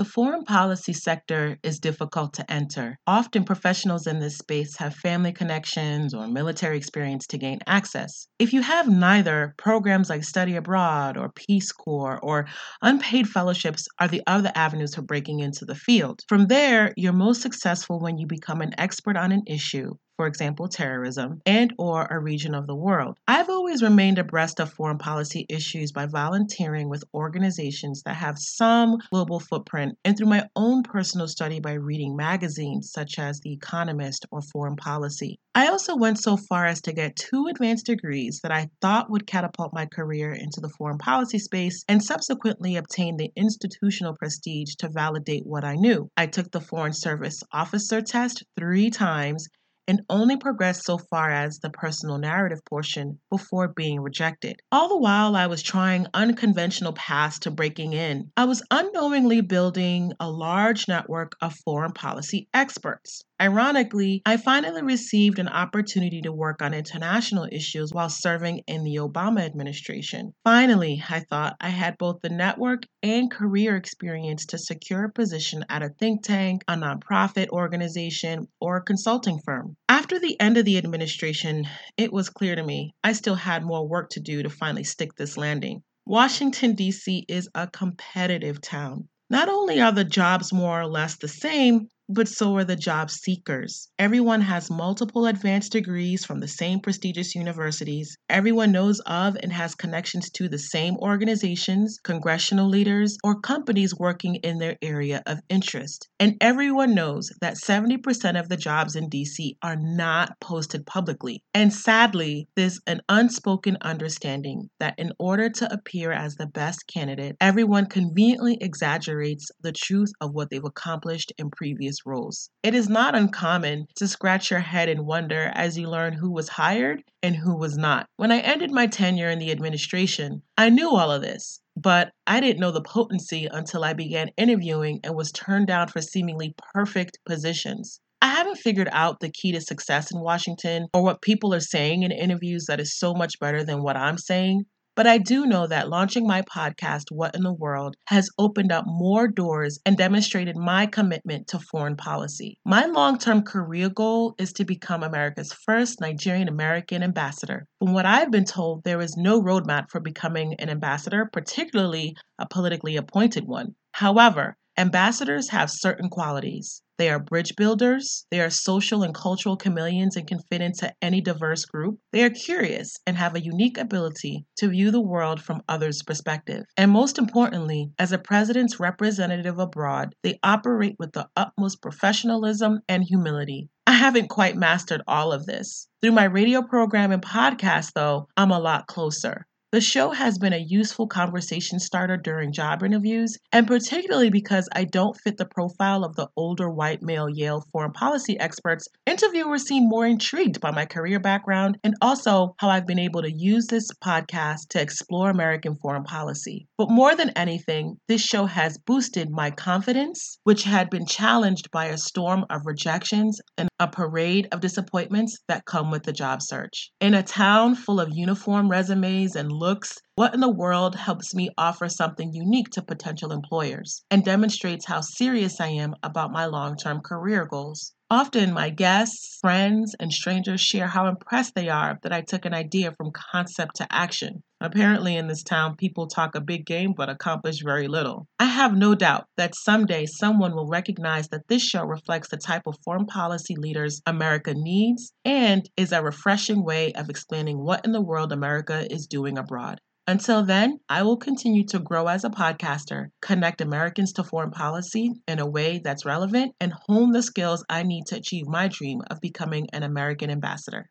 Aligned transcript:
The 0.00 0.06
foreign 0.06 0.44
policy 0.44 0.94
sector 0.94 1.58
is 1.62 1.78
difficult 1.78 2.32
to 2.32 2.50
enter. 2.50 2.96
Often, 3.06 3.44
professionals 3.44 4.06
in 4.06 4.18
this 4.18 4.38
space 4.38 4.78
have 4.78 4.94
family 4.94 5.30
connections 5.30 6.14
or 6.14 6.26
military 6.26 6.78
experience 6.78 7.26
to 7.26 7.36
gain 7.36 7.58
access. 7.66 8.26
If 8.38 8.54
you 8.54 8.62
have 8.62 8.88
neither, 8.88 9.52
programs 9.58 10.08
like 10.08 10.24
Study 10.24 10.56
Abroad 10.56 11.18
or 11.18 11.32
Peace 11.34 11.70
Corps 11.70 12.18
or 12.22 12.46
unpaid 12.80 13.28
fellowships 13.28 13.86
are 13.98 14.08
the 14.08 14.22
other 14.26 14.50
avenues 14.54 14.94
for 14.94 15.02
breaking 15.02 15.40
into 15.40 15.66
the 15.66 15.74
field. 15.74 16.22
From 16.30 16.46
there, 16.46 16.94
you're 16.96 17.12
most 17.12 17.42
successful 17.42 18.00
when 18.00 18.16
you 18.16 18.26
become 18.26 18.62
an 18.62 18.72
expert 18.78 19.18
on 19.18 19.32
an 19.32 19.42
issue 19.46 19.90
for 20.20 20.26
example 20.26 20.68
terrorism, 20.68 21.40
and 21.46 21.72
or 21.78 22.04
a 22.10 22.18
region 22.18 22.54
of 22.54 22.66
the 22.66 22.74
world. 22.74 23.16
I've 23.26 23.48
always 23.48 23.82
remained 23.82 24.18
abreast 24.18 24.60
of 24.60 24.70
foreign 24.70 24.98
policy 24.98 25.46
issues 25.48 25.92
by 25.92 26.04
volunteering 26.04 26.90
with 26.90 27.04
organizations 27.14 28.02
that 28.02 28.16
have 28.16 28.38
some 28.38 28.98
global 29.10 29.40
footprint 29.40 29.96
and 30.04 30.18
through 30.18 30.26
my 30.26 30.46
own 30.54 30.82
personal 30.82 31.26
study 31.26 31.58
by 31.58 31.72
reading 31.72 32.16
magazines 32.16 32.92
such 32.92 33.18
as 33.18 33.40
The 33.40 33.54
Economist 33.54 34.26
or 34.30 34.42
Foreign 34.42 34.76
Policy. 34.76 35.38
I 35.54 35.68
also 35.68 35.96
went 35.96 36.18
so 36.18 36.36
far 36.36 36.66
as 36.66 36.82
to 36.82 36.92
get 36.92 37.16
two 37.16 37.46
advanced 37.48 37.86
degrees 37.86 38.40
that 38.42 38.52
I 38.52 38.68
thought 38.82 39.10
would 39.10 39.26
catapult 39.26 39.72
my 39.72 39.86
career 39.86 40.32
into 40.32 40.60
the 40.60 40.68
foreign 40.68 40.98
policy 40.98 41.38
space 41.38 41.82
and 41.88 42.04
subsequently 42.04 42.76
obtain 42.76 43.16
the 43.16 43.32
institutional 43.36 44.14
prestige 44.14 44.74
to 44.80 44.90
validate 44.90 45.46
what 45.46 45.64
I 45.64 45.76
knew. 45.76 46.10
I 46.16 46.26
took 46.26 46.50
the 46.50 46.60
Foreign 46.60 46.92
Service 46.92 47.42
Officer 47.52 48.02
test 48.02 48.44
three 48.58 48.90
times 48.90 49.48
and 49.90 50.02
only 50.08 50.36
progressed 50.36 50.84
so 50.84 50.96
far 50.96 51.32
as 51.32 51.58
the 51.58 51.68
personal 51.68 52.16
narrative 52.16 52.64
portion 52.64 53.18
before 53.28 53.66
being 53.66 53.98
rejected. 53.98 54.62
All 54.70 54.88
the 54.88 54.96
while, 54.96 55.34
I 55.34 55.48
was 55.48 55.64
trying 55.64 56.06
unconventional 56.14 56.92
paths 56.92 57.40
to 57.40 57.50
breaking 57.50 57.94
in. 57.94 58.30
I 58.36 58.44
was 58.44 58.62
unknowingly 58.70 59.40
building 59.40 60.12
a 60.20 60.30
large 60.30 60.86
network 60.86 61.32
of 61.42 61.56
foreign 61.64 61.92
policy 61.92 62.46
experts. 62.54 63.24
Ironically, 63.40 64.20
I 64.26 64.36
finally 64.36 64.82
received 64.82 65.38
an 65.38 65.48
opportunity 65.48 66.20
to 66.20 66.32
work 66.32 66.60
on 66.60 66.74
international 66.74 67.48
issues 67.50 67.90
while 67.90 68.10
serving 68.10 68.58
in 68.66 68.84
the 68.84 68.96
Obama 68.96 69.40
administration. 69.40 70.34
Finally, 70.44 71.02
I 71.08 71.20
thought 71.20 71.56
I 71.58 71.70
had 71.70 71.96
both 71.96 72.20
the 72.20 72.28
network 72.28 72.82
and 73.02 73.30
career 73.30 73.76
experience 73.76 74.44
to 74.46 74.58
secure 74.58 75.04
a 75.04 75.12
position 75.12 75.64
at 75.70 75.82
a 75.82 75.88
think 75.88 76.22
tank, 76.22 76.64
a 76.68 76.74
nonprofit 76.74 77.48
organization, 77.48 78.46
or 78.60 78.76
a 78.76 78.82
consulting 78.82 79.40
firm. 79.42 79.74
After 79.88 80.18
the 80.18 80.38
end 80.38 80.58
of 80.58 80.66
the 80.66 80.76
administration, 80.76 81.66
it 81.96 82.12
was 82.12 82.28
clear 82.28 82.54
to 82.56 82.62
me 82.62 82.92
I 83.02 83.14
still 83.14 83.36
had 83.36 83.64
more 83.64 83.88
work 83.88 84.10
to 84.10 84.20
do 84.20 84.42
to 84.42 84.50
finally 84.50 84.84
stick 84.84 85.14
this 85.16 85.38
landing. 85.38 85.82
Washington, 86.04 86.74
D.C. 86.74 87.24
is 87.26 87.48
a 87.54 87.66
competitive 87.68 88.60
town. 88.60 89.08
Not 89.30 89.48
only 89.48 89.80
are 89.80 89.92
the 89.92 90.04
jobs 90.04 90.52
more 90.52 90.80
or 90.80 90.88
less 90.88 91.16
the 91.16 91.28
same, 91.28 91.88
but 92.12 92.26
so 92.26 92.56
are 92.56 92.64
the 92.64 92.74
job 92.74 93.08
seekers. 93.08 93.88
Everyone 93.96 94.40
has 94.40 94.68
multiple 94.68 95.26
advanced 95.26 95.70
degrees 95.70 96.24
from 96.24 96.40
the 96.40 96.48
same 96.48 96.80
prestigious 96.80 97.36
universities. 97.36 98.16
Everyone 98.28 98.72
knows 98.72 98.98
of 99.06 99.36
and 99.40 99.52
has 99.52 99.76
connections 99.76 100.28
to 100.30 100.48
the 100.48 100.58
same 100.58 100.96
organizations, 100.96 102.00
congressional 102.02 102.68
leaders, 102.68 103.16
or 103.22 103.40
companies 103.40 103.94
working 103.96 104.36
in 104.36 104.58
their 104.58 104.76
area 104.82 105.22
of 105.26 105.38
interest. 105.48 106.08
And 106.18 106.36
everyone 106.40 106.96
knows 106.96 107.30
that 107.40 107.54
70% 107.54 108.38
of 108.38 108.48
the 108.48 108.56
jobs 108.56 108.96
in 108.96 109.08
DC 109.08 109.52
are 109.62 109.76
not 109.76 110.32
posted 110.40 110.86
publicly. 110.86 111.42
And 111.54 111.72
sadly, 111.72 112.48
there's 112.56 112.80
an 112.88 113.02
unspoken 113.08 113.78
understanding 113.82 114.68
that 114.80 114.98
in 114.98 115.12
order 115.20 115.48
to 115.48 115.72
appear 115.72 116.10
as 116.10 116.34
the 116.34 116.46
best 116.46 116.88
candidate, 116.92 117.36
everyone 117.40 117.86
conveniently 117.86 118.58
exaggerates 118.60 119.48
the 119.60 119.72
truth 119.72 120.10
of 120.20 120.32
what 120.32 120.50
they've 120.50 120.64
accomplished 120.64 121.32
in 121.38 121.50
previous 121.50 121.99
roles. 122.06 122.50
It 122.62 122.74
is 122.74 122.88
not 122.88 123.14
uncommon 123.14 123.86
to 123.96 124.08
scratch 124.08 124.50
your 124.50 124.60
head 124.60 124.88
and 124.88 125.06
wonder 125.06 125.50
as 125.54 125.78
you 125.78 125.88
learn 125.88 126.12
who 126.12 126.30
was 126.30 126.48
hired 126.48 127.02
and 127.22 127.36
who 127.36 127.56
was 127.56 127.76
not. 127.76 128.06
When 128.16 128.32
I 128.32 128.40
ended 128.40 128.70
my 128.70 128.86
tenure 128.86 129.30
in 129.30 129.38
the 129.38 129.50
administration, 129.50 130.42
I 130.56 130.68
knew 130.68 130.90
all 130.90 131.10
of 131.10 131.22
this, 131.22 131.60
but 131.76 132.10
I 132.26 132.40
didn't 132.40 132.60
know 132.60 132.72
the 132.72 132.82
potency 132.82 133.48
until 133.50 133.84
I 133.84 133.92
began 133.92 134.30
interviewing 134.36 135.00
and 135.04 135.14
was 135.14 135.32
turned 135.32 135.66
down 135.66 135.88
for 135.88 136.00
seemingly 136.00 136.54
perfect 136.74 137.18
positions. 137.26 138.00
I 138.22 138.28
haven't 138.28 138.58
figured 138.58 138.88
out 138.92 139.20
the 139.20 139.30
key 139.30 139.52
to 139.52 139.60
success 139.60 140.10
in 140.10 140.20
Washington 140.20 140.88
or 140.92 141.02
what 141.02 141.22
people 141.22 141.54
are 141.54 141.60
saying 141.60 142.02
in 142.02 142.12
interviews 142.12 142.66
that 142.66 142.80
is 142.80 142.98
so 142.98 143.14
much 143.14 143.38
better 143.40 143.64
than 143.64 143.82
what 143.82 143.96
I'm 143.96 144.18
saying, 144.18 144.66
but 145.00 145.06
I 145.06 145.16
do 145.16 145.46
know 145.46 145.66
that 145.66 145.88
launching 145.88 146.26
my 146.26 146.42
podcast, 146.42 147.04
What 147.10 147.34
in 147.34 147.42
the 147.42 147.54
World, 147.54 147.96
has 148.08 148.28
opened 148.36 148.70
up 148.70 148.84
more 148.86 149.28
doors 149.28 149.78
and 149.86 149.96
demonstrated 149.96 150.58
my 150.58 150.84
commitment 150.84 151.48
to 151.48 151.58
foreign 151.58 151.96
policy. 151.96 152.58
My 152.66 152.84
long 152.84 153.16
term 153.16 153.40
career 153.40 153.88
goal 153.88 154.34
is 154.36 154.52
to 154.52 154.66
become 154.66 155.02
America's 155.02 155.54
first 155.54 156.02
Nigerian 156.02 156.48
American 156.48 157.02
ambassador. 157.02 157.66
From 157.78 157.94
what 157.94 158.04
I've 158.04 158.30
been 158.30 158.44
told, 158.44 158.84
there 158.84 159.00
is 159.00 159.16
no 159.16 159.40
roadmap 159.40 159.86
for 159.88 160.00
becoming 160.00 160.52
an 160.58 160.68
ambassador, 160.68 161.30
particularly 161.32 162.14
a 162.38 162.46
politically 162.46 162.98
appointed 162.98 163.44
one. 163.46 163.76
However, 163.92 164.58
ambassadors 164.76 165.48
have 165.48 165.70
certain 165.70 166.10
qualities. 166.10 166.82
They 167.00 167.08
are 167.08 167.18
bridge 167.18 167.56
builders. 167.56 168.26
They 168.30 168.40
are 168.40 168.50
social 168.50 169.02
and 169.02 169.14
cultural 169.14 169.56
chameleons 169.56 170.16
and 170.16 170.26
can 170.26 170.38
fit 170.50 170.60
into 170.60 170.92
any 171.00 171.22
diverse 171.22 171.64
group. 171.64 171.98
They 172.12 172.22
are 172.24 172.28
curious 172.28 172.98
and 173.06 173.16
have 173.16 173.34
a 173.34 173.42
unique 173.42 173.78
ability 173.78 174.44
to 174.58 174.68
view 174.68 174.90
the 174.90 175.00
world 175.00 175.40
from 175.40 175.62
others' 175.66 176.02
perspective. 176.02 176.66
And 176.76 176.90
most 176.90 177.16
importantly, 177.16 177.90
as 177.98 178.12
a 178.12 178.18
president's 178.18 178.78
representative 178.78 179.58
abroad, 179.58 180.14
they 180.22 180.38
operate 180.42 180.96
with 180.98 181.12
the 181.12 181.26
utmost 181.36 181.80
professionalism 181.80 182.80
and 182.86 183.02
humility. 183.02 183.70
I 183.86 183.92
haven't 183.92 184.28
quite 184.28 184.56
mastered 184.56 185.00
all 185.08 185.32
of 185.32 185.46
this. 185.46 185.88
Through 186.02 186.12
my 186.12 186.24
radio 186.24 186.60
program 186.60 187.12
and 187.12 187.22
podcast, 187.22 187.92
though, 187.94 188.28
I'm 188.36 188.50
a 188.50 188.60
lot 188.60 188.88
closer. 188.88 189.46
The 189.72 189.80
show 189.80 190.10
has 190.10 190.36
been 190.36 190.52
a 190.52 190.58
useful 190.58 191.06
conversation 191.06 191.78
starter 191.78 192.16
during 192.16 192.50
job 192.50 192.82
interviews, 192.82 193.38
and 193.52 193.68
particularly 193.68 194.28
because 194.28 194.68
I 194.72 194.82
don't 194.82 195.16
fit 195.16 195.36
the 195.36 195.44
profile 195.44 196.02
of 196.02 196.16
the 196.16 196.26
older 196.34 196.68
white 196.68 197.02
male 197.02 197.28
Yale 197.28 197.64
foreign 197.70 197.92
policy 197.92 198.36
experts, 198.40 198.88
interviewers 199.06 199.68
seem 199.68 199.88
more 199.88 200.04
intrigued 200.04 200.60
by 200.60 200.72
my 200.72 200.86
career 200.86 201.20
background 201.20 201.78
and 201.84 201.94
also 202.02 202.56
how 202.58 202.68
I've 202.68 202.86
been 202.88 202.98
able 202.98 203.22
to 203.22 203.32
use 203.32 203.68
this 203.68 203.88
podcast 204.04 204.70
to 204.70 204.82
explore 204.82 205.30
American 205.30 205.76
foreign 205.76 206.02
policy. 206.02 206.66
But 206.76 206.90
more 206.90 207.14
than 207.14 207.30
anything, 207.30 207.96
this 208.08 208.22
show 208.22 208.46
has 208.46 208.76
boosted 208.76 209.30
my 209.30 209.52
confidence, 209.52 210.40
which 210.42 210.64
had 210.64 210.90
been 210.90 211.06
challenged 211.06 211.70
by 211.70 211.86
a 211.86 211.96
storm 211.96 212.44
of 212.50 212.66
rejections 212.66 213.40
and 213.56 213.69
a 213.80 213.88
parade 213.88 214.46
of 214.52 214.60
disappointments 214.60 215.40
that 215.48 215.64
come 215.64 215.90
with 215.90 216.04
the 216.04 216.12
job 216.12 216.40
search. 216.42 216.92
In 217.00 217.14
a 217.14 217.24
town 217.24 217.74
full 217.74 217.98
of 217.98 218.10
uniform 218.12 218.68
resumes 218.70 219.34
and 219.34 219.50
looks, 219.50 219.98
what 220.14 220.34
in 220.34 220.40
the 220.40 220.48
world 220.48 220.94
helps 220.94 221.34
me 221.34 221.50
offer 221.58 221.88
something 221.88 222.32
unique 222.32 222.70
to 222.70 222.82
potential 222.82 223.32
employers 223.32 224.04
and 224.10 224.24
demonstrates 224.24 224.86
how 224.86 225.00
serious 225.00 225.60
I 225.60 225.68
am 225.68 225.96
about 226.04 226.30
my 226.30 226.46
long 226.46 226.76
term 226.76 227.00
career 227.00 227.46
goals. 227.46 227.94
Often, 228.12 228.54
my 228.54 228.70
guests, 228.70 229.38
friends, 229.40 229.94
and 230.00 230.12
strangers 230.12 230.60
share 230.60 230.88
how 230.88 231.06
impressed 231.06 231.54
they 231.54 231.68
are 231.68 231.96
that 232.02 232.12
I 232.12 232.22
took 232.22 232.44
an 232.44 232.52
idea 232.52 232.90
from 232.96 233.12
concept 233.12 233.76
to 233.76 233.86
action. 233.88 234.42
Apparently, 234.60 235.14
in 235.14 235.28
this 235.28 235.44
town, 235.44 235.76
people 235.76 236.08
talk 236.08 236.34
a 236.34 236.40
big 236.40 236.66
game 236.66 236.92
but 236.96 237.08
accomplish 237.08 237.62
very 237.62 237.86
little. 237.86 238.26
I 238.40 238.46
have 238.46 238.76
no 238.76 238.96
doubt 238.96 239.26
that 239.36 239.54
someday 239.54 240.06
someone 240.06 240.56
will 240.56 240.66
recognize 240.66 241.28
that 241.28 241.46
this 241.46 241.62
show 241.62 241.84
reflects 241.84 242.30
the 242.30 242.36
type 242.36 242.62
of 242.66 242.74
foreign 242.84 243.06
policy 243.06 243.54
leaders 243.54 244.02
America 244.04 244.54
needs 244.56 245.12
and 245.24 245.70
is 245.76 245.92
a 245.92 246.02
refreshing 246.02 246.64
way 246.64 246.92
of 246.94 247.10
explaining 247.10 247.58
what 247.58 247.84
in 247.84 247.92
the 247.92 248.02
world 248.02 248.32
America 248.32 248.92
is 248.92 249.06
doing 249.06 249.38
abroad. 249.38 249.80
Until 250.06 250.44
then, 250.44 250.80
I 250.90 251.02
will 251.04 251.16
continue 251.16 251.64
to 251.68 251.78
grow 251.78 252.06
as 252.08 252.22
a 252.24 252.28
podcaster, 252.28 253.08
connect 253.22 253.62
Americans 253.62 254.12
to 254.14 254.24
foreign 254.24 254.50
policy 254.50 255.12
in 255.26 255.38
a 255.38 255.48
way 255.48 255.78
that's 255.78 256.04
relevant, 256.04 256.54
and 256.60 256.74
hone 256.86 257.12
the 257.12 257.22
skills 257.22 257.64
I 257.68 257.82
need 257.82 258.04
to 258.08 258.16
achieve 258.16 258.46
my 258.46 258.68
dream 258.68 259.00
of 259.10 259.20
becoming 259.22 259.68
an 259.72 259.82
American 259.82 260.28
ambassador. 260.30 260.86